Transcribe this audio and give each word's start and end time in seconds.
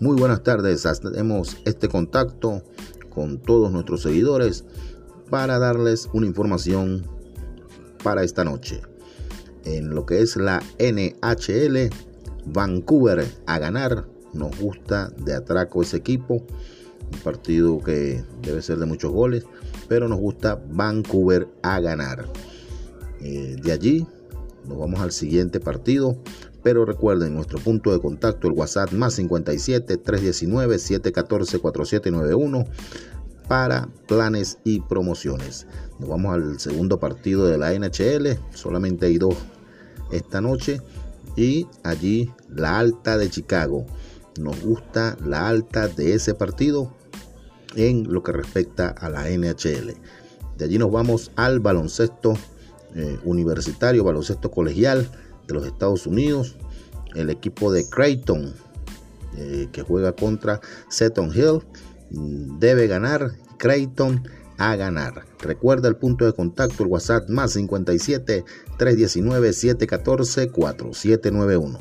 Muy 0.00 0.16
buenas 0.16 0.42
tardes, 0.42 0.86
hacemos 0.86 1.58
este 1.66 1.88
contacto 1.88 2.62
con 3.10 3.36
todos 3.36 3.70
nuestros 3.70 4.00
seguidores 4.00 4.64
para 5.28 5.58
darles 5.58 6.08
una 6.14 6.26
información 6.26 7.04
para 8.02 8.24
esta 8.24 8.42
noche. 8.42 8.80
En 9.66 9.90
lo 9.90 10.06
que 10.06 10.22
es 10.22 10.36
la 10.36 10.62
NHL, 10.78 11.90
Vancouver 12.46 13.26
a 13.44 13.58
ganar. 13.58 14.06
Nos 14.32 14.58
gusta 14.58 15.10
de 15.18 15.34
atraco 15.34 15.82
ese 15.82 15.98
equipo. 15.98 16.46
Un 17.12 17.18
partido 17.22 17.78
que 17.80 18.24
debe 18.40 18.62
ser 18.62 18.78
de 18.78 18.86
muchos 18.86 19.12
goles, 19.12 19.44
pero 19.86 20.08
nos 20.08 20.18
gusta 20.18 20.58
Vancouver 20.70 21.46
a 21.62 21.78
ganar. 21.78 22.24
Eh, 23.20 23.56
de 23.62 23.70
allí 23.70 24.06
nos 24.66 24.78
vamos 24.78 25.00
al 25.00 25.12
siguiente 25.12 25.60
partido. 25.60 26.16
Pero 26.62 26.84
recuerden 26.84 27.34
nuestro 27.34 27.58
punto 27.58 27.92
de 27.92 28.00
contacto, 28.00 28.48
el 28.48 28.54
WhatsApp 28.54 28.92
más 28.92 29.14
57 29.14 29.96
319 29.96 30.78
714 30.78 31.58
4791 31.58 32.64
para 33.48 33.88
planes 34.06 34.58
y 34.62 34.80
promociones. 34.80 35.66
Nos 35.98 36.08
vamos 36.08 36.34
al 36.34 36.60
segundo 36.60 37.00
partido 37.00 37.46
de 37.46 37.58
la 37.58 37.72
NHL, 37.72 38.38
solamente 38.54 39.06
hay 39.06 39.18
dos 39.18 39.34
esta 40.12 40.40
noche 40.40 40.80
y 41.36 41.66
allí 41.82 42.30
la 42.48 42.78
alta 42.78 43.18
de 43.18 43.30
Chicago. 43.30 43.86
Nos 44.38 44.60
gusta 44.62 45.16
la 45.24 45.48
alta 45.48 45.88
de 45.88 46.14
ese 46.14 46.34
partido 46.34 46.94
en 47.74 48.12
lo 48.12 48.22
que 48.22 48.32
respecta 48.32 48.88
a 48.88 49.08
la 49.08 49.28
NHL. 49.28 49.94
De 50.56 50.64
allí 50.64 50.78
nos 50.78 50.92
vamos 50.92 51.32
al 51.36 51.60
baloncesto 51.60 52.34
eh, 52.94 53.18
universitario, 53.24 54.04
baloncesto 54.04 54.50
colegial 54.50 55.10
de 55.52 55.60
los 55.60 55.66
Estados 55.66 56.06
Unidos. 56.06 56.56
El 57.14 57.30
equipo 57.30 57.72
de 57.72 57.88
Creighton 57.88 58.54
eh, 59.36 59.68
que 59.72 59.82
juega 59.82 60.12
contra 60.12 60.60
Seton 60.88 61.32
Hill 61.34 61.60
debe 62.58 62.86
ganar. 62.86 63.32
Creighton 63.58 64.22
a 64.58 64.76
ganar. 64.76 65.24
Recuerda 65.40 65.88
el 65.88 65.96
punto 65.96 66.24
de 66.26 66.32
contacto, 66.32 66.82
el 66.82 66.90
WhatsApp 66.90 67.28
más 67.28 67.52
57 67.52 68.44
319 68.76 69.52
714 69.52 70.50
4791. 70.50 71.78